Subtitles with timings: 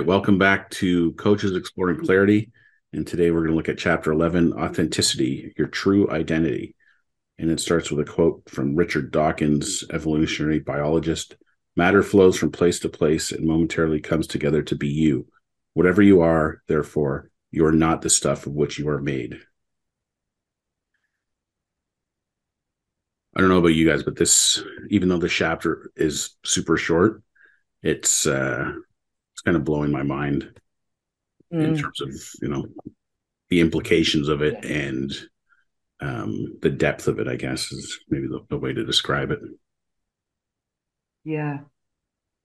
[0.00, 2.50] Right, welcome back to Coaches Exploring Clarity.
[2.94, 6.74] And today we're going to look at chapter 11 Authenticity, Your True Identity.
[7.38, 11.36] And it starts with a quote from Richard Dawkins, evolutionary biologist
[11.76, 15.26] Matter flows from place to place and momentarily comes together to be you.
[15.74, 19.38] Whatever you are, therefore, you are not the stuff of which you are made.
[23.36, 27.22] I don't know about you guys, but this, even though the chapter is super short,
[27.82, 28.72] it's uh
[29.40, 30.50] it's kind of blowing my mind
[31.50, 31.64] mm.
[31.64, 32.10] in terms of
[32.42, 32.66] you know
[33.48, 35.12] the implications of it and
[36.00, 37.26] um, the depth of it.
[37.26, 39.38] I guess is maybe the, the way to describe it.
[41.24, 41.60] Yeah,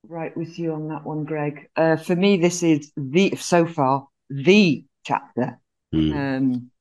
[0.07, 1.69] right with you on that one, Greg.
[1.75, 5.59] Uh, for me, this is the so far the chapter.
[5.93, 6.15] Mm.
[6.15, 6.71] Um,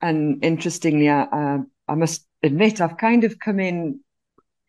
[0.00, 4.00] and interestingly, I, uh, I must admit, I've kind of come in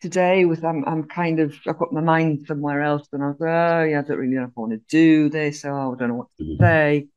[0.06, 3.38] today with I'm I'm kind of I've got my mind somewhere else and I was
[3.42, 6.10] oh yeah I don't really know if I want to do this oh I don't
[6.10, 6.64] know what to mm-hmm.
[6.64, 7.08] say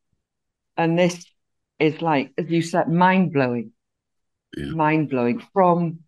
[0.75, 1.23] and this
[1.77, 3.73] is like as you said mind blowing
[4.57, 4.71] yeah.
[4.71, 5.99] mind blowing from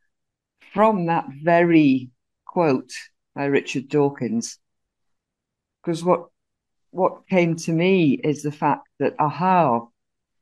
[0.73, 2.09] from that very
[2.47, 2.91] quote
[3.35, 4.57] by Richard Dawkins
[5.83, 6.29] because what
[6.89, 9.85] what came to me is the fact that aha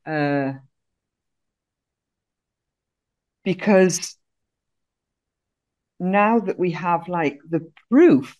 [0.06, 0.52] uh,
[3.44, 4.16] because
[6.00, 8.36] now that we have like the proof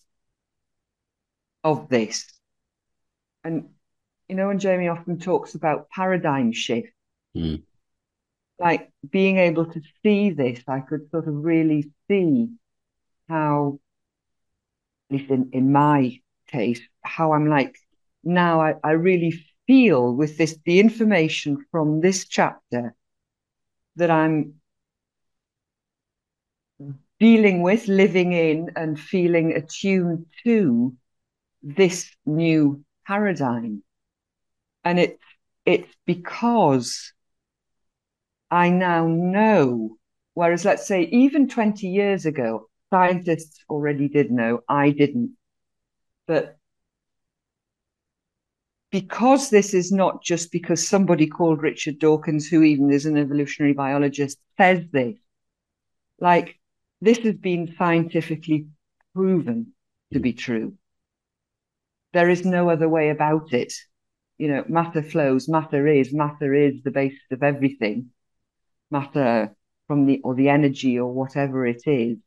[1.62, 2.26] of this,
[3.44, 3.68] and
[4.28, 6.88] you know, when Jamie often talks about paradigm shift,
[7.36, 7.62] mm.
[8.58, 12.48] like being able to see this, I could sort of really see
[13.28, 13.78] how,
[15.10, 17.76] at least in, in my case, how I'm like
[18.22, 22.94] now I, I really feel with this the information from this chapter
[23.96, 24.59] that I'm
[27.20, 30.96] dealing with, living in, and feeling attuned to
[31.62, 33.82] this new paradigm.
[34.82, 35.18] And it,
[35.66, 37.12] it's because
[38.50, 39.98] I now know,
[40.34, 45.36] whereas let's say even 20 years ago, scientists already did know, I didn't.
[46.26, 46.56] But
[48.90, 53.72] because this is not just because somebody called Richard Dawkins, who even is an evolutionary
[53.72, 55.16] biologist, says this,
[56.18, 56.59] like
[57.00, 58.66] this has been scientifically
[59.14, 59.72] proven
[60.12, 60.74] to be true.
[62.12, 63.72] There is no other way about it.
[64.38, 68.10] You know, matter flows, matter is, matter is the basis of everything.
[68.90, 69.54] Matter
[69.86, 72.18] from the, or the energy or whatever it is.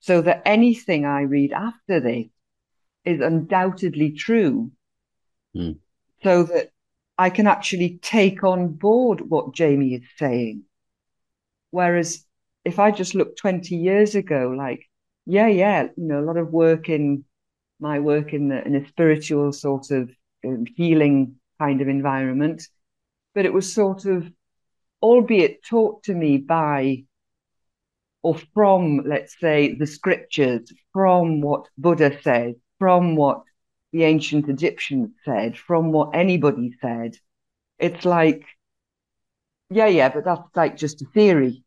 [0.00, 2.26] So that anything I read after this
[3.04, 4.72] is undoubtedly true.
[5.56, 5.78] Mm.
[6.22, 6.72] So that
[7.18, 10.64] I can actually take on board what Jamie is saying.
[11.70, 12.24] Whereas
[12.64, 14.88] if I just look 20 years ago, like,
[15.26, 17.24] yeah, yeah, you know, a lot of work in
[17.80, 20.10] my work in, the, in a spiritual sort of
[20.46, 22.66] um, healing kind of environment,
[23.34, 24.30] but it was sort of,
[25.02, 27.04] albeit taught to me by
[28.22, 33.42] or from, let's say, the scriptures, from what Buddha said, from what
[33.92, 37.16] the ancient Egyptians said, from what anybody said.
[37.78, 38.44] It's like,
[39.70, 41.64] yeah, yeah, but that's like just a theory.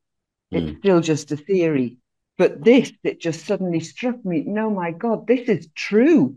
[0.51, 0.78] It's mm.
[0.79, 1.97] still just a theory.
[2.38, 6.35] But this, it just suddenly struck me no, my God, this is true.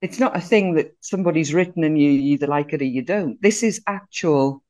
[0.00, 3.40] It's not a thing that somebody's written and you either like it or you don't.
[3.42, 4.62] This is actual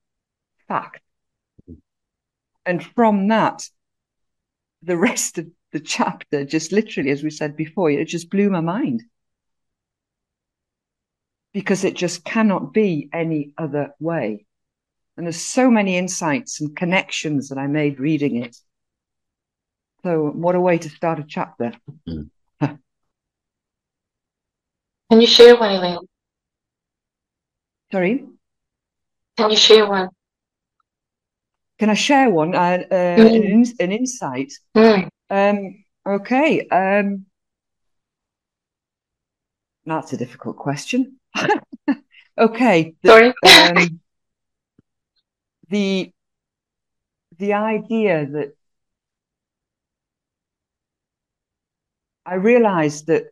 [0.67, 1.03] fact.
[2.67, 3.69] And from that,
[4.83, 8.61] the rest of the chapter just literally, as we said before, it just blew my
[8.61, 9.03] mind.
[11.53, 14.47] Because it just cannot be any other way.
[15.21, 18.57] And there's so many insights and connections that I made reading it.
[20.03, 21.75] So, what a way to start a chapter.
[22.09, 22.31] Mm.
[22.61, 22.79] Can
[25.11, 25.99] you share one, Elaine?
[27.93, 28.25] Sorry?
[29.37, 30.09] Can you share one?
[31.79, 32.55] Can I share one?
[32.55, 33.53] Uh, uh, mm.
[33.53, 34.55] an, an, insight.
[34.75, 35.07] Mm.
[35.29, 36.67] Um, okay.
[36.69, 37.27] Um,
[39.85, 41.19] that's a difficult question.
[42.39, 42.95] okay.
[43.05, 43.35] Sorry.
[43.45, 44.01] Um,
[45.71, 46.13] the
[47.39, 48.55] the idea that
[52.27, 53.27] I realized that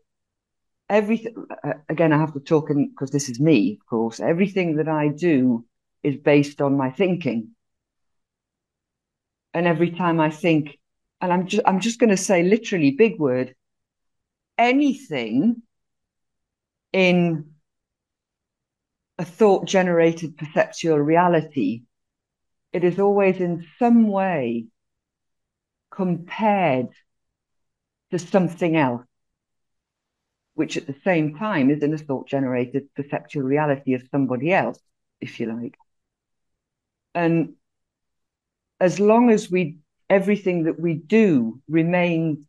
[0.88, 1.35] everything
[1.88, 4.20] again I have to talk in because this is me of course.
[4.20, 5.64] Everything that I do
[6.02, 7.55] is based on my thinking.
[9.52, 10.79] And every time I think
[11.20, 13.55] and I'm just I'm just going to say literally big word
[14.56, 15.62] anything
[16.93, 17.52] in
[19.19, 21.82] a thought generated perceptual reality
[22.73, 24.67] it is always in some way
[25.91, 26.88] compared
[28.11, 29.05] to something else.
[30.55, 34.79] which at the same time is in a thought generated perceptual reality of somebody else,
[35.20, 35.76] if you like.
[37.15, 37.55] And
[38.81, 39.79] as long as we
[40.11, 42.47] everything that we do remains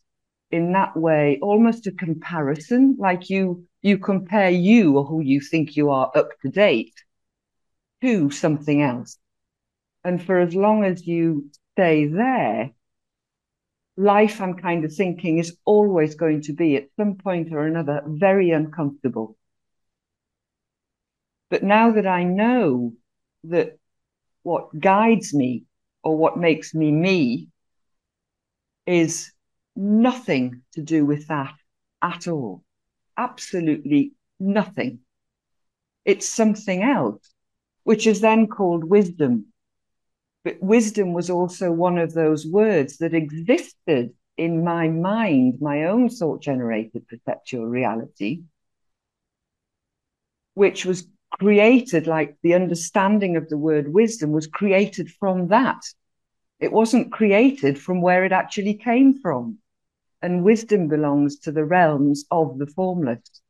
[0.52, 5.76] in that way, almost a comparison, like you you compare you or who you think
[5.76, 6.96] you are up to date
[8.02, 9.18] to something else.
[10.04, 12.72] And for as long as you stay there,
[13.98, 18.02] life, I'm kind of thinking, is always going to be at some point or another
[18.06, 19.38] very uncomfortable.
[21.50, 22.94] But now that I know
[23.46, 23.78] that
[24.44, 25.66] what guides me
[26.04, 27.50] or what makes me me
[28.86, 29.32] is
[29.76, 31.54] nothing to do with that
[32.02, 32.64] at all.
[33.18, 35.00] Absolutely nothing.
[36.06, 37.34] It's something else,
[37.84, 39.49] which is then called wisdom.
[40.44, 46.10] But wisdom was also one of those words that existed in my mind, my own
[46.10, 48.44] thought generated perceptual reality,
[50.54, 55.82] which was created like the understanding of the word wisdom was created from that.
[56.60, 59.60] It wasn't created from where it actually came from.
[60.22, 63.42] And wisdom belongs to the realms of the formless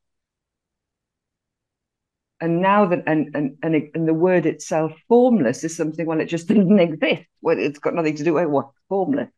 [2.40, 6.26] and now that and and and, and the word itself formless is something well it
[6.26, 7.22] just didn't exist.
[7.42, 9.28] Well it's got nothing to do with what formless.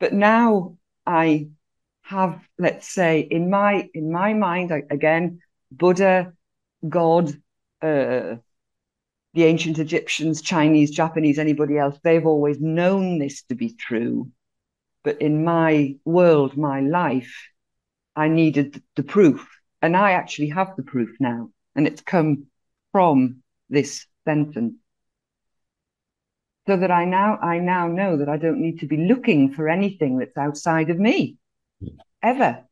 [0.00, 1.48] But now i
[2.02, 5.40] have let's say in my in my mind I, again
[5.70, 6.32] buddha
[6.88, 7.28] god
[7.80, 8.36] uh
[9.34, 14.30] the ancient egyptians chinese japanese anybody else they've always known this to be true.
[15.04, 17.48] But in my world my life
[18.14, 19.48] i needed the proof
[19.82, 22.46] and I actually have the proof now, and it's come
[22.92, 24.74] from this sentence.
[26.68, 29.68] So that I now I now know that I don't need to be looking for
[29.68, 31.36] anything that's outside of me
[32.22, 32.64] ever.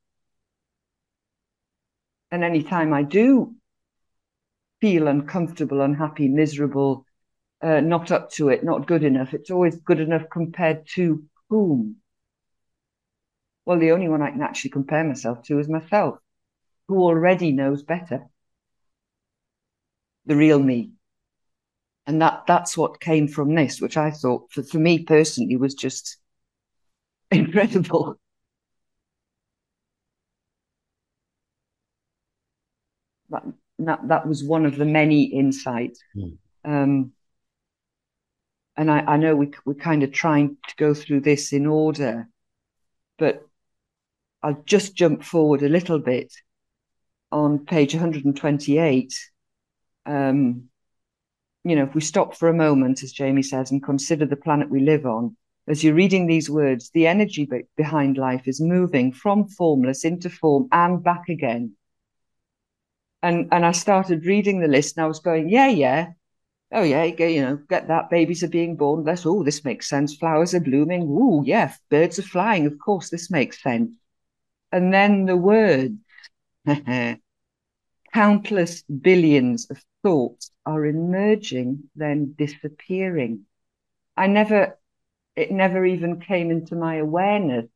[2.30, 3.56] And anytime I do
[4.80, 7.04] feel uncomfortable, unhappy, miserable,
[7.60, 11.96] uh, not up to it, not good enough, it's always good enough compared to whom?
[13.66, 16.18] Well, the only one I can actually compare myself to is myself
[16.90, 18.26] who already knows better.
[20.26, 20.90] The real me.
[22.08, 25.74] And that that's what came from this which i thought for, for me personally was
[25.74, 26.16] just
[27.30, 28.18] incredible.
[33.28, 33.44] That,
[33.78, 36.00] that that was one of the many insights.
[36.16, 36.38] Mm.
[36.64, 37.12] um,
[38.76, 42.28] and I, I know we, we're kind of trying to go through this in order
[43.16, 43.46] but
[44.42, 46.32] i'll just jump forward a little bit
[47.32, 49.14] on page 128,
[50.06, 50.64] um,
[51.64, 54.70] you know, if we stop for a moment, as Jamie says, and consider the planet
[54.70, 55.36] we live on,
[55.68, 60.30] as you're reading these words, the energy be- behind life is moving from formless into
[60.30, 61.76] form and back again.
[63.22, 66.12] And and I started reading the list, and I was going, yeah, yeah,
[66.72, 69.04] oh yeah, you know, get that babies are being born.
[69.04, 70.16] That's oh, this makes sense.
[70.16, 71.02] Flowers are blooming.
[71.02, 72.66] Ooh, yeah, birds are flying.
[72.66, 73.90] Of course, this makes sense.
[74.72, 75.94] And then the words
[78.12, 83.46] Countless billions of thoughts are emerging, then disappearing.
[84.16, 84.78] I never,
[85.36, 87.66] it never even came into my awareness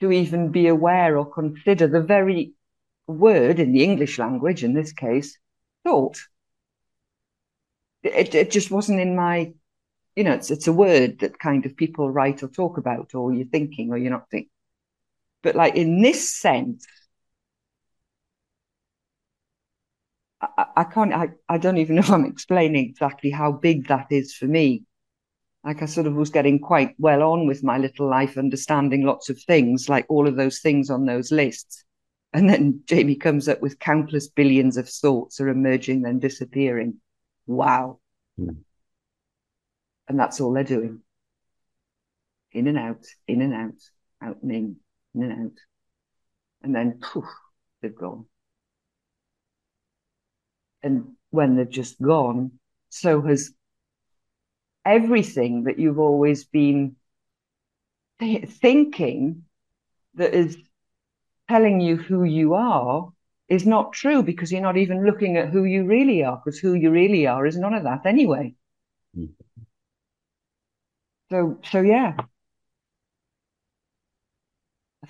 [0.00, 2.54] to even be aware or consider the very
[3.06, 5.38] word in the English language, in this case,
[5.84, 6.18] thought.
[8.02, 9.52] It, it just wasn't in my,
[10.16, 13.32] you know, it's, it's a word that kind of people write or talk about, or
[13.32, 14.50] you're thinking or you're not thinking.
[15.42, 16.86] But like in this sense,
[20.40, 24.06] I, I can't, I, I don't even know if I'm explaining exactly how big that
[24.10, 24.84] is for me.
[25.64, 29.28] Like I sort of was getting quite well on with my little life, understanding lots
[29.28, 31.84] of things, like all of those things on those lists.
[32.32, 37.00] And then Jamie comes up with countless billions of thoughts are emerging, then disappearing.
[37.46, 37.98] Wow.
[38.38, 38.58] Mm.
[40.08, 41.00] And that's all they're doing.
[42.52, 43.80] In and out, in and out,
[44.22, 44.76] out and in in
[45.14, 45.52] and.
[46.62, 47.24] And then poof,
[47.80, 48.26] they've gone.
[50.82, 52.52] And when they've just gone,
[52.90, 53.54] so has
[54.84, 56.96] everything that you've always been
[58.18, 59.44] th- thinking
[60.16, 60.58] that is
[61.48, 63.10] telling you who you are
[63.48, 66.74] is not true because you're not even looking at who you really are, because who
[66.74, 68.54] you really are is none of that anyway.
[69.16, 69.30] Mm.
[71.30, 72.16] So, so yeah,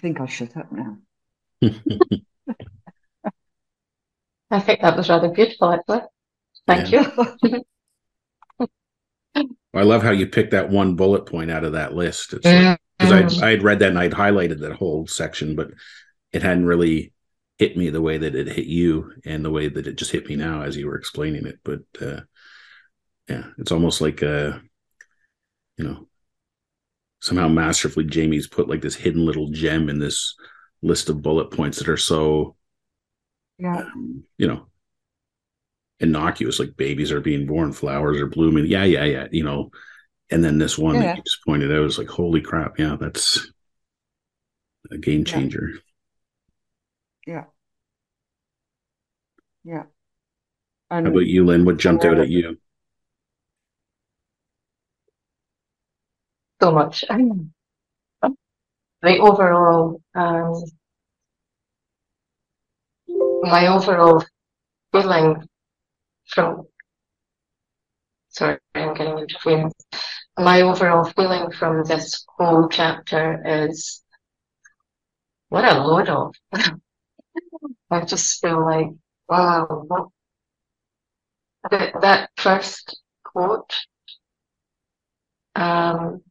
[0.00, 0.98] think I'll shut up now.
[4.50, 6.00] I think that was rather beautiful, actually.
[6.66, 7.10] Thank yeah.
[7.44, 7.64] you.
[9.72, 12.32] I love how you picked that one bullet point out of that list.
[12.32, 13.42] It's like, because mm.
[13.42, 15.70] I I had read that and I'd highlighted that whole section, but
[16.32, 17.12] it hadn't really
[17.58, 20.26] hit me the way that it hit you and the way that it just hit
[20.26, 21.60] me now as you were explaining it.
[21.62, 22.22] But uh,
[23.28, 24.58] yeah, it's almost like uh,
[25.76, 26.08] you know,
[27.20, 30.34] somehow masterfully Jamie's put like this hidden little gem in this
[30.82, 32.56] list of bullet points that are so
[33.58, 34.66] yeah, um, you know,
[36.00, 38.66] innocuous, like babies are being born, flowers are blooming.
[38.66, 39.26] Yeah, yeah, yeah.
[39.30, 39.70] You know,
[40.30, 41.02] and then this one yeah.
[41.02, 43.52] that you just pointed out was like, holy crap, yeah, that's
[44.90, 45.72] a game changer.
[47.26, 47.44] Yeah.
[49.62, 49.84] Yeah.
[50.90, 51.64] And How about you, Lynn?
[51.64, 52.58] What jumped out at you?
[56.60, 57.04] So much.
[59.02, 60.62] the overall, um,
[63.42, 64.24] my overall
[64.92, 65.48] feeling
[66.28, 66.66] from,
[68.28, 69.72] sorry, I'm getting into feelings
[70.38, 74.02] my overall feeling from this whole chapter is
[75.48, 76.34] what a load of.
[77.90, 78.86] I just feel like,
[79.28, 80.10] wow,
[81.70, 83.74] that, that first quote,
[85.56, 86.22] um,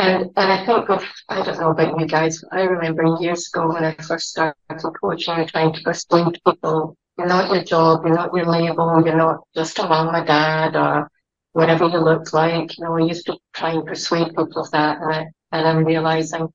[0.00, 3.68] and, and I think of, I don't know about you guys, I remember years ago
[3.68, 4.56] when I first started
[5.00, 9.16] coaching, and trying to persuade people, you're not your job, you're not your label, you're
[9.16, 11.10] not just a mom or dad or
[11.52, 12.78] whatever you look like.
[12.78, 15.84] You know, I used to try and persuade people of that, and, I, and I'm
[15.84, 16.48] realizing,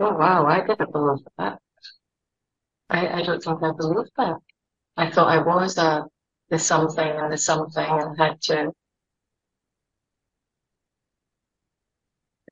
[0.00, 1.58] oh wow, I didn't believe that.
[2.90, 4.36] I, I don't think I believed that.
[4.96, 6.04] I thought I was a
[6.50, 8.72] the something and the something, and had to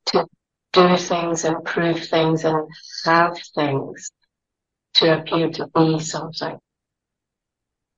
[0.06, 0.26] to
[0.73, 2.69] do things and prove things and
[3.05, 4.11] have things
[4.95, 6.59] to appear to be something.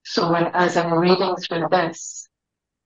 [0.04, 2.28] So when, as I'm reading through this,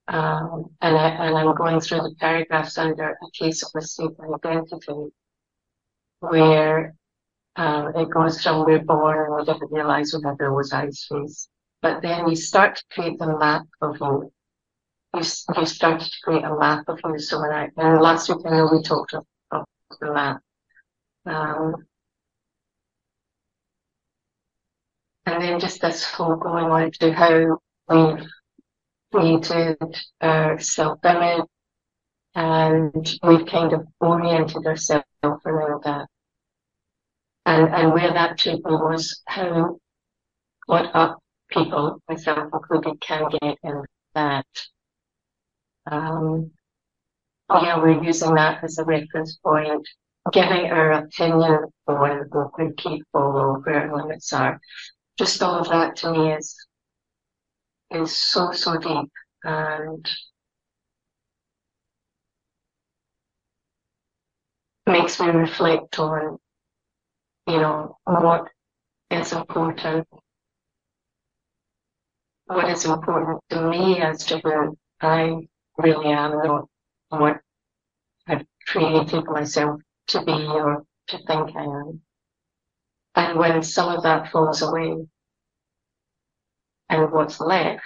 [0.09, 5.12] um, and, I, and I'm going through the paragraphs under a case of mistaken identity,
[6.21, 6.95] where
[7.57, 11.49] uh, it goes from we're born and we didn't realize we had those eyes face.
[11.83, 14.33] But then you start to create the map of you.
[15.14, 15.23] You,
[15.57, 17.19] you start to create a map of you.
[17.19, 19.14] So when I, and last week I know we talked
[20.00, 20.40] map.
[21.25, 21.87] Um,
[25.26, 28.26] and then just this whole going on to how we've
[29.12, 29.76] created
[30.21, 31.47] our self-image
[32.35, 35.07] and we've kind of oriented ourselves
[35.47, 36.07] around that.
[37.47, 39.78] And, and where that me was how
[40.66, 41.19] what up
[41.50, 43.83] people, myself included, can get in
[44.14, 44.47] that.
[45.90, 46.50] Um,
[47.48, 49.86] Oh, yeah, we're using that as a reference point,
[50.32, 54.60] giving our opinion on keep follow, where our limits are.
[55.18, 56.56] Just all of that to me is
[57.90, 59.10] is so, so deep
[59.44, 60.08] and
[64.86, 66.38] makes me reflect on,
[67.46, 68.48] you know, what
[69.10, 70.06] is important,
[72.46, 75.46] what is important to me as to who I
[75.78, 76.64] really am and
[77.08, 77.40] what
[78.26, 82.00] I've created myself to be or to think I am.
[83.14, 85.06] And when some of that falls away,
[86.88, 87.82] and what's left.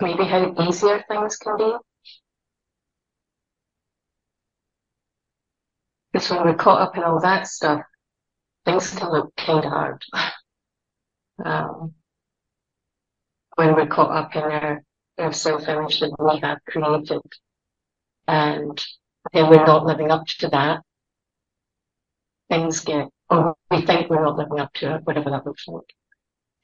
[0.00, 1.72] Maybe how easier things can be.
[6.12, 7.82] Because when we're caught up in all that stuff,
[8.64, 10.02] things can look kind of hard.
[11.44, 11.94] um,
[13.56, 14.82] when we're caught up in our,
[15.32, 17.22] self-image that we have created
[18.28, 18.84] and
[19.32, 20.82] then we're not living up to that,
[22.48, 25.94] things get or we think we're not living up to it, whatever that looks like.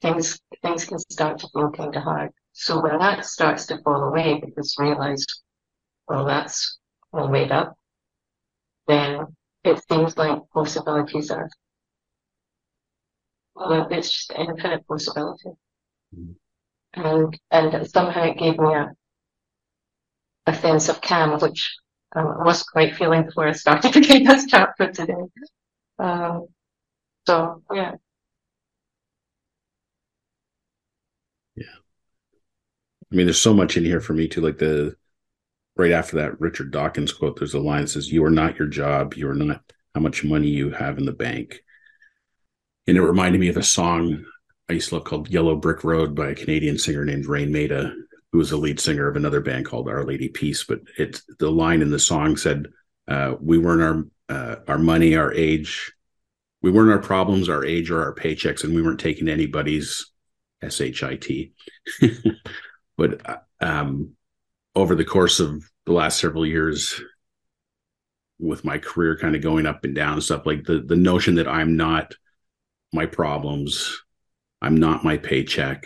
[0.01, 2.31] Things things can start to feel kind of hard.
[2.53, 5.25] So when that starts to fall away, because realize,
[6.07, 6.77] well, that's
[7.11, 7.75] all made up,
[8.87, 9.27] then
[9.63, 11.49] it seems like possibilities are.
[13.55, 15.49] Well, it's just infinite possibility.
[16.15, 16.31] Mm-hmm.
[16.95, 18.91] And and somehow it gave me a
[20.45, 21.75] a sense of calm, which
[22.15, 25.13] um, I wasn't quite feeling before I started to get this chapter today.
[25.99, 26.47] Um,
[27.27, 27.93] so yeah.
[31.55, 31.63] Yeah.
[33.11, 34.41] I mean, there's so much in here for me too.
[34.41, 34.95] Like the
[35.75, 38.67] right after that Richard Dawkins quote, there's a line that says, You are not your
[38.67, 39.61] job, you are not
[39.95, 41.61] how much money you have in the bank.
[42.87, 44.25] And it reminded me of a song
[44.69, 47.93] I used to love called Yellow Brick Road by a Canadian singer named Raine Maida,
[48.31, 50.63] who was the lead singer of another band called Our Lady Peace.
[50.63, 52.67] But it's the line in the song said,
[53.07, 55.93] uh, we weren't our uh, our money, our age.
[56.61, 60.11] We weren't our problems, our age, or our paychecks, and we weren't taking anybody's
[60.71, 61.51] shit.
[62.97, 64.15] but uh, um,
[64.73, 67.01] over the course of the last several years
[68.39, 71.35] with my career kind of going up and down and stuff like the the notion
[71.35, 72.13] that I'm not
[72.93, 74.02] my problems,
[74.63, 75.85] I'm not my paycheck.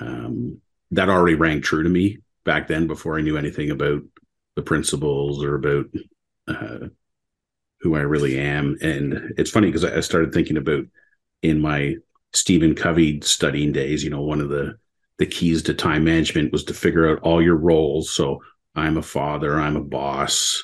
[0.00, 0.60] Um,
[0.92, 4.02] that already rang true to me back then before I knew anything about
[4.54, 5.86] the principles or about
[6.46, 6.86] uh,
[7.80, 8.78] who I really am.
[8.80, 10.84] And it's funny because I started thinking about
[11.42, 11.96] in my
[12.32, 14.78] Stephen Covey studying days, you know, one of the
[15.18, 18.14] the keys to time management was to figure out all your roles.
[18.14, 18.42] So
[18.74, 20.62] I'm a father, I'm a boss,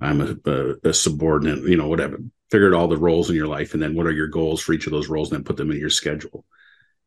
[0.00, 2.18] I'm a, a, a subordinate, you know, whatever.
[2.52, 4.74] Figure out all the roles in your life, and then what are your goals for
[4.74, 6.44] each of those roles, and then put them in your schedule.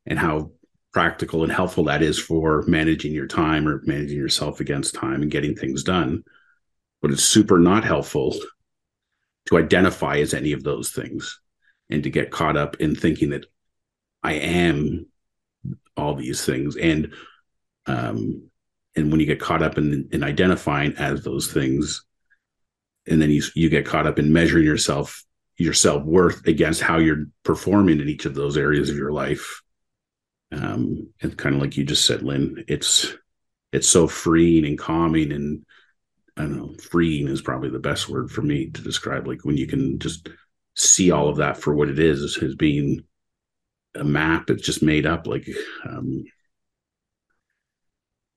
[0.07, 0.49] And how
[0.91, 5.29] practical and helpful that is for managing your time or managing yourself against time and
[5.29, 6.23] getting things done.
[6.99, 8.35] But it's super not helpful
[9.49, 11.39] to identify as any of those things
[11.91, 13.45] and to get caught up in thinking that
[14.23, 15.05] I am
[15.95, 16.75] all these things.
[16.75, 17.13] And
[17.85, 18.49] um,
[18.95, 22.03] and when you get caught up in in identifying as those things,
[23.05, 25.23] and then you you get caught up in measuring yourself
[25.57, 29.61] your self worth against how you're performing in each of those areas of your life.
[30.51, 33.13] Um, and kind of like you just said, Lynn, it's
[33.71, 35.65] it's so freeing and calming and
[36.37, 39.57] I don't know, freeing is probably the best word for me to describe like when
[39.57, 40.29] you can just
[40.75, 43.03] see all of that for what it is as being
[43.95, 45.47] a map it's just made up like
[45.87, 46.23] um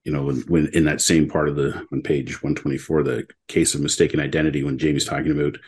[0.05, 3.75] you know when, when in that same part of the on page 124 the case
[3.75, 5.59] of mistaken identity when jamie's talking about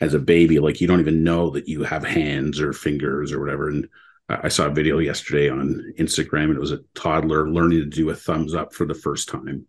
[0.00, 3.40] as a baby like you don't even know that you have hands or fingers or
[3.40, 3.68] whatever.
[3.68, 3.88] And
[4.30, 8.10] i saw a video yesterday on instagram and it was a toddler learning to do
[8.10, 9.66] a thumbs up for the first time.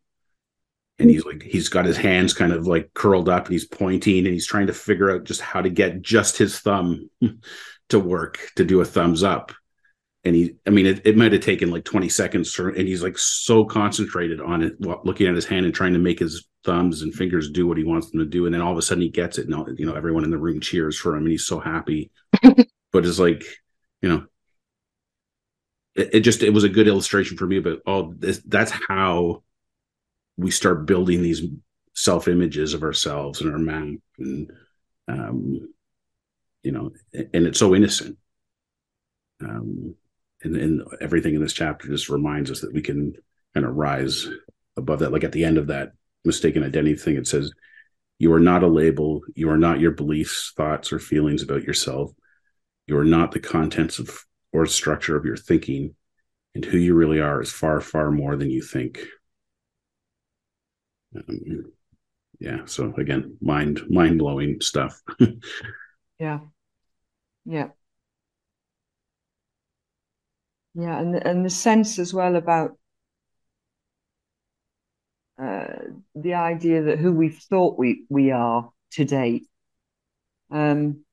[0.99, 4.25] And he's like he's got his hands kind of like curled up and he's pointing
[4.25, 7.09] and he's trying to figure out just how to get just his thumb
[7.89, 9.53] to work to do a thumbs up.
[10.25, 13.01] And he i mean it, it might have taken like 20 seconds for, and he's
[13.01, 17.01] like so concentrated on it looking at his hand and trying to make his thumbs
[17.01, 19.01] and fingers do what he wants them to do and then all of a sudden
[19.01, 21.45] he gets it and you know everyone in the room cheers for him and he's
[21.45, 22.11] so happy
[22.91, 23.43] but it's like
[24.01, 24.25] you know
[25.95, 29.41] it, it, just it was a good illustration for me about oh this that's how
[30.37, 31.43] we start building these
[31.95, 34.51] self images of ourselves and our map and
[35.07, 35.69] um
[36.63, 38.17] you know and it's so innocent
[39.41, 39.95] um
[40.41, 43.13] and, and everything in this chapter just reminds us that we can
[43.53, 44.27] kind of rise
[44.77, 45.11] above that.
[45.11, 45.93] Like at the end of that
[46.25, 47.51] mistaken identity thing, it says,
[48.17, 49.21] You are not a label.
[49.35, 52.11] You are not your beliefs, thoughts, or feelings about yourself.
[52.87, 55.95] You are not the contents of or structure of your thinking.
[56.55, 58.99] And who you really are is far, far more than you think.
[61.15, 61.71] Um,
[62.39, 62.65] yeah.
[62.65, 64.99] So again, mind mind blowing stuff.
[66.19, 66.39] yeah.
[67.45, 67.69] Yeah.
[70.75, 72.77] Yeah, and and the sense as well about
[75.41, 75.67] uh,
[76.15, 79.41] the idea that who we thought we we are today.
[80.51, 81.05] Um,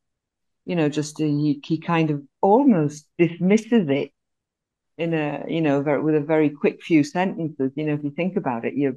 [0.65, 4.11] you know, just he, he kind of almost dismisses it
[4.99, 7.73] in a you know very, with a very quick few sentences.
[7.77, 8.95] You know, if you think about it, your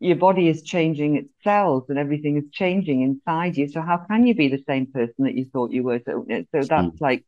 [0.00, 3.68] your body is changing its cells and everything is changing inside you.
[3.68, 6.00] So how can you be the same person that you thought you were?
[6.06, 7.00] So so that's mm.
[7.00, 7.26] like,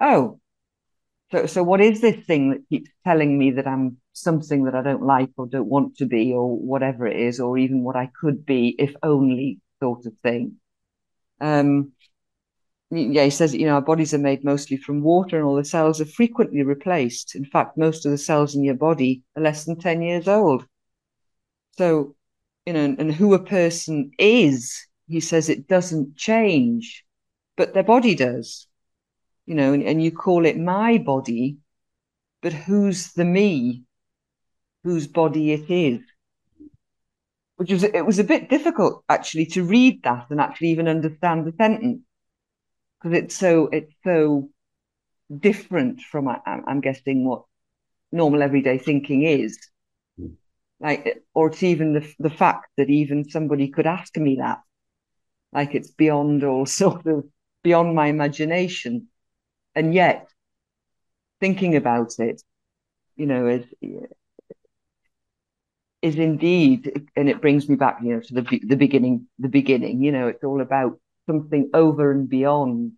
[0.00, 0.40] oh,
[1.30, 4.82] so, so what is this thing that keeps telling me that I'm something that I
[4.82, 8.10] don't like or don't want to be or whatever it is, or even what I
[8.20, 10.56] could be if only sort of thing?
[11.40, 11.92] Um,
[12.90, 15.64] yeah, he says, you know, our bodies are made mostly from water and all the
[15.64, 17.34] cells are frequently replaced.
[17.36, 20.66] In fact, most of the cells in your body are less than 10 years old.
[21.78, 22.16] So,
[22.66, 27.04] you know, and who a person is, he says it doesn't change,
[27.56, 28.66] but their body does
[29.50, 31.56] you know, and, and you call it my body,
[32.40, 33.82] but who's the me
[34.84, 36.00] whose body it is?
[37.56, 41.44] Which was it was a bit difficult actually to read that and actually even understand
[41.44, 42.00] the sentence.
[43.02, 44.50] Because it's so it's so
[45.36, 47.44] different from I'm guessing what
[48.12, 49.58] normal everyday thinking is.
[50.80, 54.60] Like or it's even the the fact that even somebody could ask me that.
[55.52, 57.24] Like it's beyond all sort of
[57.62, 59.08] beyond my imagination.
[59.74, 60.28] And yet
[61.40, 62.42] thinking about it
[63.16, 63.64] you know is
[66.02, 70.02] is indeed and it brings me back you know to the the beginning the beginning
[70.02, 72.92] you know it's all about something over and beyond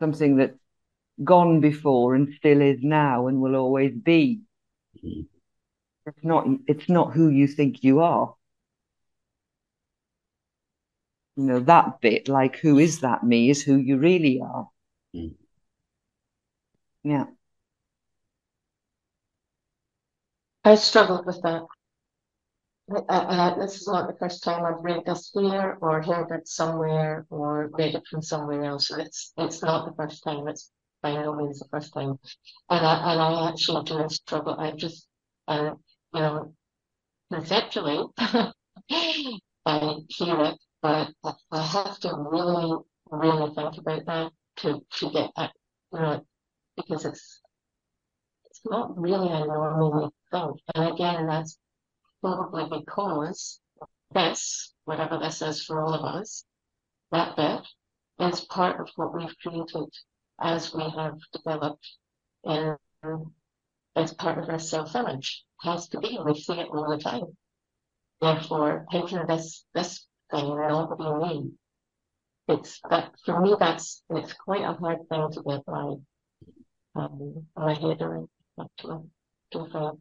[0.00, 0.58] something that's
[1.22, 4.40] gone before and still is now and will always be
[4.98, 5.20] mm-hmm.
[6.06, 8.34] it's not it's not who you think you are
[11.36, 14.68] you know that bit like who is that me is who you really are
[15.14, 15.32] mm.
[17.04, 17.26] Yeah.
[20.64, 21.66] I struggled with that.
[22.90, 27.26] Uh, this is not the first time I've read this here or heard it somewhere
[27.30, 28.90] or read it from somewhere else.
[28.90, 30.48] It's it's not the first time.
[30.48, 30.70] It's
[31.02, 32.18] by no means the first time.
[32.70, 34.56] And I and I actually do struggle.
[34.58, 35.08] I just
[35.48, 35.72] uh,
[36.12, 36.54] you know
[37.32, 38.04] conceptually
[39.66, 41.12] I hear it, but
[41.50, 42.76] I have to really
[43.10, 45.52] really think about that to to get that
[45.92, 46.26] you know
[46.76, 47.40] because it's
[48.46, 50.52] it's not really a normal thing.
[50.74, 51.58] And again, that's
[52.24, 53.60] probably because
[54.14, 56.46] this, whatever this is for all of us,
[57.12, 57.60] that bit
[58.32, 59.90] is part of what we've created
[60.40, 61.86] as we have developed
[62.44, 62.76] in
[63.94, 65.44] as part of our self-image.
[65.60, 67.36] Has to be, we see it all the time.
[68.22, 70.56] Therefore, can this this thing
[70.96, 71.50] be me?
[72.48, 75.96] It's that for me that's it's quite a hard thing to get my
[76.96, 78.28] um my head around.
[78.78, 79.04] Do
[79.54, 80.00] you think?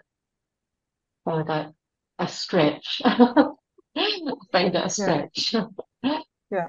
[1.25, 1.73] Find that
[2.23, 3.01] a stretch.
[4.51, 5.53] Find that a stretch.
[6.03, 6.67] yeah.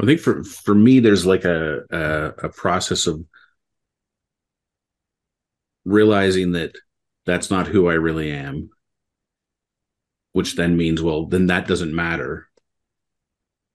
[0.00, 3.22] I think for for me, there's like a, a, a process of
[5.84, 6.74] realizing that
[7.26, 8.70] that's not who I really am,
[10.32, 12.48] which then means well, then that doesn't matter.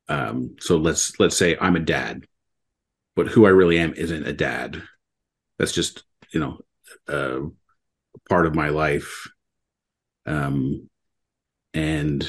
[0.07, 2.25] Um, so let's let's say I'm a dad,
[3.15, 4.81] but who I really am isn't a dad.
[5.59, 6.59] That's just you know
[7.07, 7.47] uh,
[8.27, 9.29] part of my life
[10.25, 10.89] um,
[11.73, 12.27] and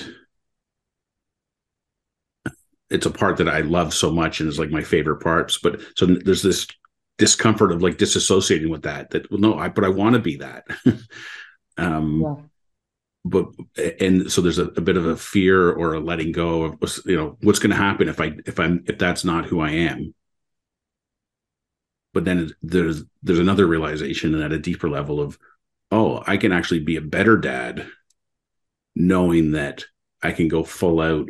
[2.91, 5.59] it's a part that I love so much and is like my favorite parts.
[5.59, 6.67] But so there's this
[7.19, 9.11] discomfort of like disassociating with that.
[9.11, 10.65] That well, no, I but I want to be that.
[11.79, 12.35] um, yeah.
[13.25, 13.47] But
[14.01, 17.17] and so there's a, a, bit of a fear or a letting go of you
[17.17, 20.15] know what's going to happen if I if I'm if that's not who I am.
[22.15, 25.39] But then there's there's another realization and at a deeper level of
[25.91, 27.87] oh, I can actually be a better dad
[28.95, 29.85] knowing that
[30.23, 31.29] I can go full out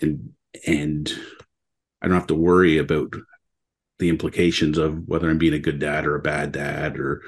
[0.00, 0.30] and
[0.66, 1.12] and
[2.00, 3.14] I don't have to worry about
[3.98, 7.22] the implications of whether I'm being a good dad or a bad dad or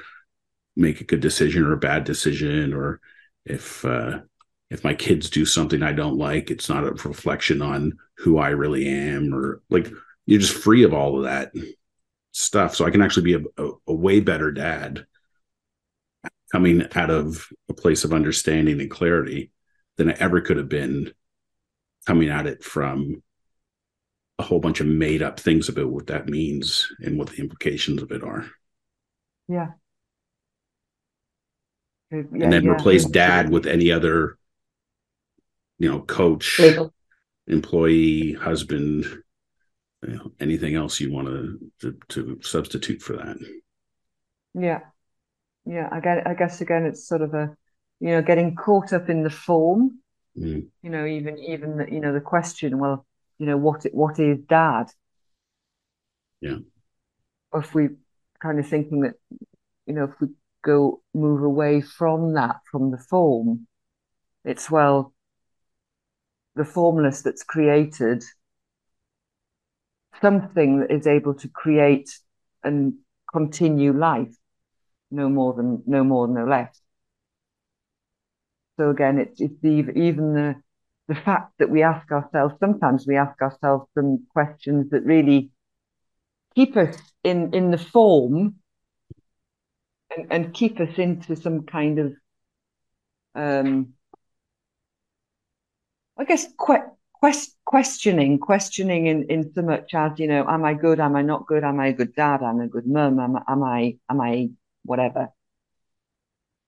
[0.75, 3.01] make a good decision or a bad decision or
[3.45, 4.19] if uh
[4.69, 8.49] if my kids do something I don't like, it's not a reflection on who I
[8.49, 9.89] really am or like
[10.25, 11.53] you're just free of all of that
[12.33, 12.75] stuff.
[12.75, 15.05] So I can actually be a, a, a way better dad
[16.51, 19.51] coming out of a place of understanding and clarity
[19.97, 21.11] than I ever could have been
[22.05, 23.21] coming at it from
[24.39, 28.01] a whole bunch of made up things about what that means and what the implications
[28.01, 28.45] of it are.
[29.47, 29.69] Yeah.
[32.11, 33.11] yeah and then yeah, replace yeah.
[33.11, 34.37] dad with any other,
[35.79, 36.61] you know, coach,
[37.47, 39.05] employee, husband,
[40.03, 41.27] you know, anything else you want
[41.81, 43.37] to, to substitute for that.
[44.53, 44.79] Yeah
[45.67, 47.55] yeah i get i guess again it's sort of a
[47.99, 49.99] you know getting caught up in the form.
[50.37, 50.67] Mm.
[50.83, 53.07] you know even even the, you know the question well
[53.39, 54.85] you know what it what is dad?
[56.41, 56.57] Yeah.
[57.51, 57.89] Or if we
[58.39, 59.15] kind of thinking that
[59.87, 60.27] you know if we
[60.63, 63.67] go move away from that from the form
[64.43, 65.13] it's well
[66.55, 68.23] the formless that's created
[70.21, 72.09] something that is able to create
[72.63, 72.93] and
[73.31, 74.35] continue life
[75.11, 76.81] no more than no more no less.
[78.79, 80.55] So again, it's it's even even the
[81.07, 85.51] the fact that we ask ourselves sometimes we ask ourselves some questions that really
[86.55, 88.55] keep us in in the form
[90.15, 92.13] and, and keep us into some kind of
[93.35, 93.93] um
[96.17, 100.73] I guess que- quest- questioning, questioning in, in so much as, you know, am I
[100.73, 100.99] good?
[100.99, 101.63] Am I not good?
[101.63, 102.41] Am I a good dad?
[102.43, 103.19] Am I a good mum?
[103.19, 104.49] Am, am I am I
[104.87, 105.29] whatever.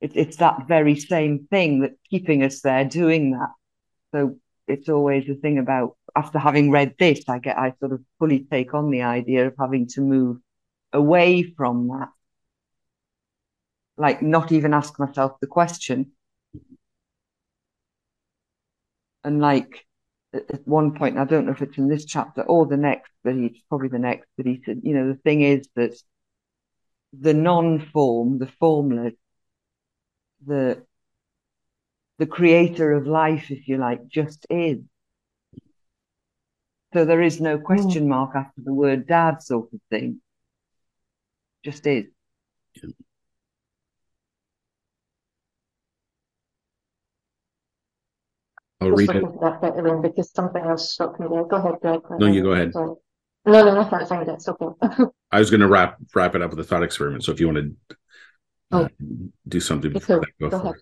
[0.02, 3.50] It, it's that very same thing that's keeping us there doing that.
[4.14, 8.02] So it's always the thing about after having read this, I get I sort of
[8.20, 10.38] fully take on the idea of having to move
[10.94, 12.10] away from that.
[13.98, 16.12] Like not even ask myself the question.
[19.24, 19.86] And like
[20.34, 23.36] at one point, I don't know if it's in this chapter or the next, but
[23.36, 25.96] he's probably the next, but he said, you know, the thing is that
[27.14, 29.14] the non-form, the formless,
[30.46, 30.84] the
[32.18, 34.80] the creator of life, if you like, just is.
[36.94, 38.10] So there is no question hmm.
[38.10, 40.22] mark after the word dad sort of thing.
[41.64, 42.06] Just is.
[42.76, 42.90] Yeah.
[48.82, 49.24] I'll read it.
[49.42, 51.44] That bit, because something else struck me there.
[51.46, 52.02] Go ahead, Greg.
[52.18, 52.74] No, you go ahead.
[52.74, 52.96] Sorry.
[53.50, 54.28] No, no, no, that's fine.
[54.28, 54.66] That's okay.
[55.32, 57.24] I was going to wrap wrap it up with a thought experiment.
[57.24, 57.98] So if you want to
[58.72, 59.06] uh, oh.
[59.48, 60.76] do something before that, go, go for ahead.
[60.76, 60.82] it.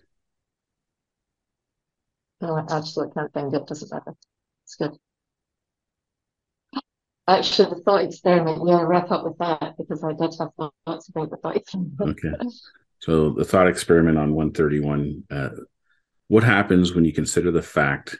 [2.40, 3.66] No, I absolutely can't find it.
[3.66, 4.14] Doesn't matter.
[4.64, 4.96] It's good.
[7.26, 10.50] Actually, the thought experiment, yeah, wrap up with that because I did have
[10.86, 12.00] thoughts about the thought experiment.
[12.00, 12.32] Okay.
[13.00, 15.24] So the thought experiment on 131.
[15.30, 15.50] Uh,
[16.28, 18.18] what happens when you consider the fact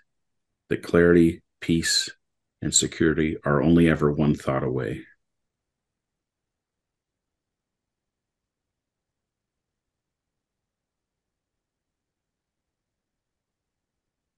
[0.69, 2.11] that clarity, peace,
[2.63, 5.05] and security are only ever one thought away?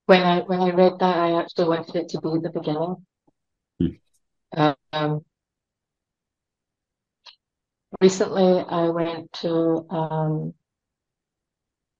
[0.05, 3.05] When I when I read that, I actually wanted it to be the beginning.
[3.79, 4.67] Hmm.
[4.91, 5.25] Um,
[8.01, 10.53] recently, I went to um,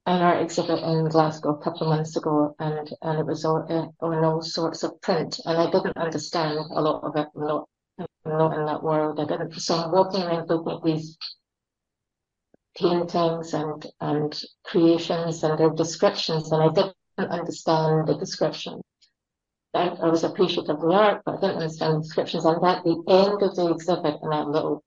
[0.07, 3.65] an art exhibit in Glasgow a couple of months ago, and and it was all,
[3.69, 7.27] uh, on all sorts of print, and I didn't understand a lot of it.
[7.35, 9.19] I'm not, I'm not in that world.
[9.19, 9.53] I didn't.
[9.59, 11.17] So I'm walking around looking at these
[12.75, 16.95] paintings and and creations and their descriptions, and I didn't
[17.31, 18.81] understand the description.
[19.73, 22.45] I, I was appreciative of the art, but I didn't understand the descriptions.
[22.45, 24.83] And at the end of the exhibit, in that little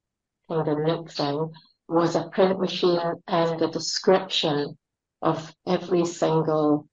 [0.48, 1.52] kind of nook thing,
[1.88, 4.76] was a print machine and a description
[5.24, 6.88] of every single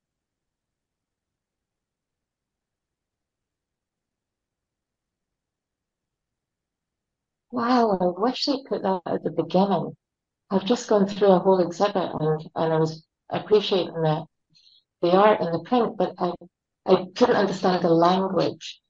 [7.52, 9.96] Wow, I wish they put that at the beginning.
[10.50, 14.26] I've just gone through a whole exhibit and, and I was appreciating the,
[15.02, 16.34] the art and the print, but I,
[16.86, 18.80] I couldn't understand the language.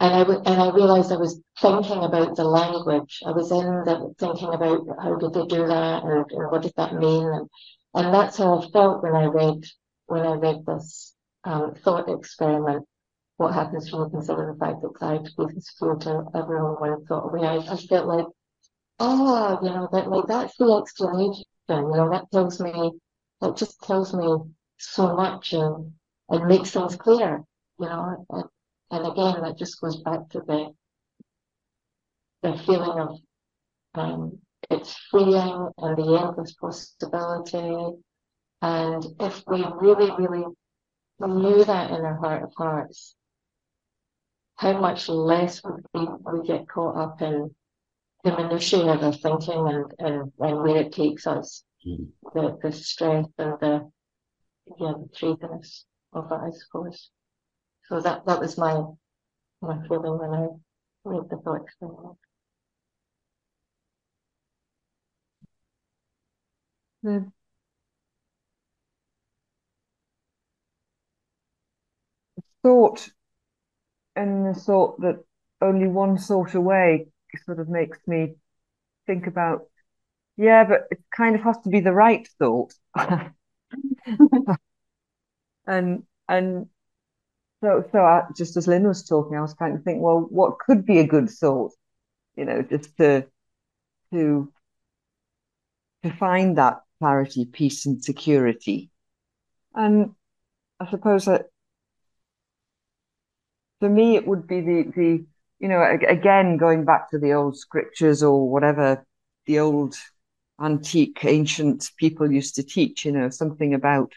[0.00, 3.20] And I, w- and I realized I was thinking about the language.
[3.26, 6.74] I was in the, thinking about how did they do that and, and what does
[6.76, 7.24] that mean?
[7.26, 7.48] And
[7.96, 9.64] and that's how I felt when I read
[10.06, 12.84] when I read this um, thought experiment.
[13.38, 17.46] What happens when you consider the fact that gives food to everyone one thought away?
[17.46, 18.26] I, I felt like,
[19.00, 21.44] oh, you know, that like that's the explanation.
[21.68, 22.92] You know, that tells me
[23.40, 24.28] that just tells me
[24.76, 25.92] so much and
[26.28, 27.42] and makes things clear.
[27.78, 28.44] You know, and,
[28.90, 30.70] and again, that just goes back to the
[32.42, 33.18] the feeling of
[33.94, 34.38] um,
[34.70, 37.96] it's freeing and the endless possibility.
[38.62, 40.44] And if we really, really
[41.20, 43.14] knew that in our heart of hearts,
[44.56, 47.54] how much less would we, we get caught up in
[48.24, 52.08] the minutiae of our thinking and, and, and where it takes us, mm.
[52.34, 53.90] the, the strength and the,
[54.80, 57.10] yeah, the truthfulness of it, I suppose.
[57.88, 58.82] So that, that was my,
[59.62, 60.46] my feeling when I
[61.04, 61.66] read the thought
[67.06, 67.32] the
[72.62, 73.08] thought
[74.14, 75.22] and the thought that
[75.60, 77.06] only one thought away
[77.44, 78.34] sort of makes me
[79.06, 79.62] think about
[80.36, 82.74] yeah but it kind of has to be the right thought.
[85.66, 86.68] And and
[87.62, 90.58] so so I, just as Lynn was talking I was trying to think well what
[90.60, 91.72] could be a good thought
[92.36, 93.26] you know just to
[94.12, 94.52] to
[96.02, 98.90] to find that clarity, peace, and security.
[99.74, 100.14] And
[100.80, 101.46] I suppose that
[103.80, 105.24] for me, it would be the, the
[105.58, 109.04] you know, again, going back to the old scriptures or whatever
[109.46, 109.94] the old
[110.60, 114.12] antique ancient people used to teach, you know, something about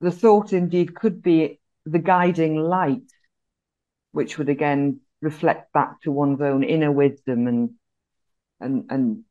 [0.00, 3.10] the thought indeed could be the guiding light,
[4.12, 7.70] which would again reflect back to one's own inner wisdom and
[8.60, 9.24] and and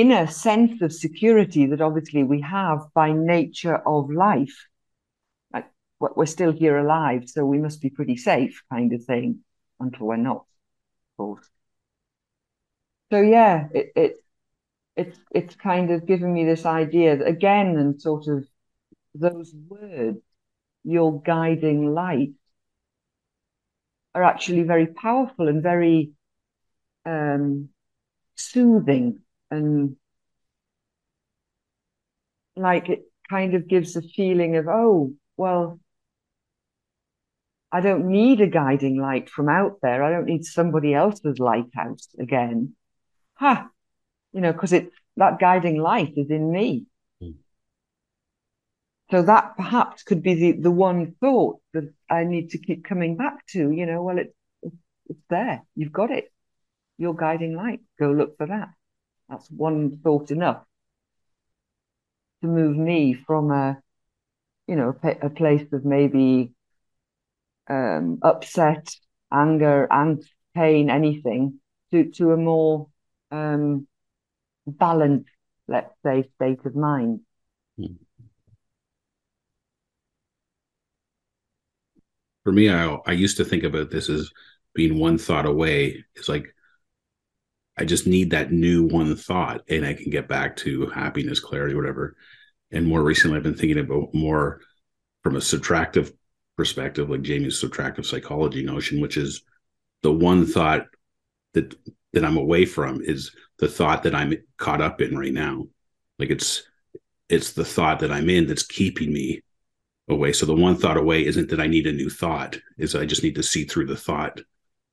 [0.00, 4.66] inner sense of security that obviously we have by nature of life.
[5.52, 5.66] Like
[5.98, 9.40] we're still here alive, so we must be pretty safe, kind of thing,
[9.80, 11.48] until we're not, of course.
[13.10, 14.16] So yeah, it, it
[14.96, 18.46] it's it's kind of given me this idea that again, and sort of
[19.14, 20.20] those words,
[20.84, 22.32] your guiding light,
[24.14, 26.12] are actually very powerful and very
[27.06, 27.70] um,
[28.36, 29.96] soothing and
[32.56, 35.78] like it kind of gives a feeling of oh well
[37.70, 40.02] I don't need a guiding light from out there.
[40.02, 42.74] I don't need somebody else's lighthouse again.
[43.34, 43.54] Ha!
[43.54, 43.68] Huh.
[44.32, 46.86] You know, because it that guiding light is in me.
[47.22, 47.34] Mm.
[49.10, 53.16] So that perhaps could be the, the one thought that I need to keep coming
[53.16, 53.70] back to.
[53.70, 54.72] You know, well, it, it
[55.06, 55.62] it's there.
[55.74, 56.32] You've got it.
[56.96, 57.80] Your guiding light.
[57.98, 58.68] Go look for that.
[59.28, 60.64] That's one thought enough
[62.42, 63.78] to move me from a,
[64.66, 66.52] you know, a, place of maybe
[67.68, 68.94] um, upset,
[69.32, 71.60] anger, and pain, anything,
[71.90, 72.88] to to a more
[73.30, 73.86] um,
[74.66, 75.30] balanced,
[75.66, 77.20] let's say, state of mind.
[77.78, 77.96] Mm.
[82.48, 84.30] for me, I I used to think about this as
[84.74, 86.02] being one thought away.
[86.14, 86.46] It's like
[87.78, 91.74] I just need that new one thought, and I can get back to happiness, clarity,
[91.74, 92.16] whatever.
[92.70, 94.60] And more recently, I've been thinking about more
[95.22, 96.12] from a subtractive
[96.56, 99.42] perspective, like Jamie's subtractive psychology notion, which is
[100.02, 100.86] the one thought
[101.54, 101.74] that
[102.12, 105.66] that I'm away from is the thought that I'm caught up in right now.
[106.18, 106.62] Like it's
[107.28, 109.42] it's the thought that I'm in that's keeping me
[110.08, 110.32] away.
[110.32, 113.22] So the one thought away isn't that I need a new thought, is I just
[113.22, 114.40] need to see through the thought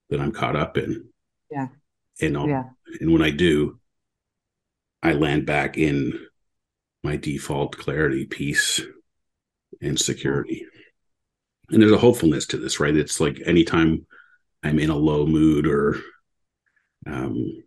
[0.10, 1.08] that I'm caught up in.
[1.50, 1.68] Yeah.
[2.22, 2.64] And I'll, Yeah.
[3.00, 3.80] And when I do,
[5.04, 6.20] I land back in
[7.04, 8.82] my default clarity, peace,
[9.82, 10.66] and security.
[11.70, 12.96] And there's a hopefulness to this, right?
[12.96, 14.06] It's like anytime
[14.64, 15.98] I'm in a low mood or
[17.08, 17.64] um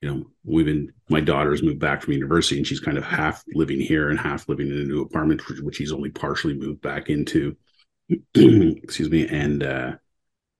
[0.00, 3.42] you know, we've been my daughter's moved back from university and she's kind of half
[3.54, 6.80] living here and half living in a new apartment, which, which she's only partially moved
[6.80, 7.56] back into.
[8.34, 9.26] Excuse me.
[9.28, 9.92] And uh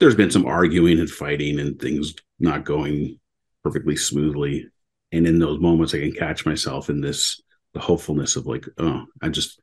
[0.00, 3.20] there's been some arguing and fighting and things not going
[3.64, 4.68] perfectly smoothly.
[5.12, 7.40] And in those moments I can catch myself in this
[7.75, 9.61] the hopefulness of like, oh, I just,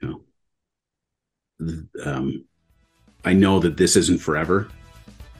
[0.00, 0.24] you
[1.60, 2.44] know, um
[3.24, 4.68] I know that this isn't forever.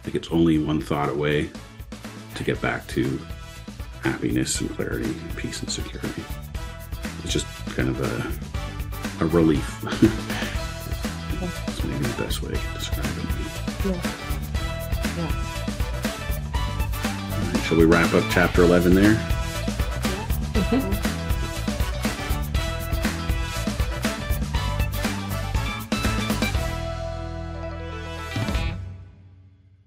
[0.05, 1.51] Like it's only one thought away
[2.37, 3.20] to get back to
[4.03, 6.25] happiness and clarity, and peace and security.
[7.22, 7.46] It's just
[7.77, 9.81] kind of a a relief.
[11.40, 13.87] That's maybe the best way to describe it.
[13.87, 14.01] Yeah.
[15.16, 15.41] Yeah.
[17.72, 19.14] Shall we wrap up chapter eleven there?
[20.52, 21.12] Mhm.